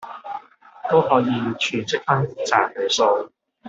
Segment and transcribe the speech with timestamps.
[0.89, 3.31] 都可以儲積分賺里數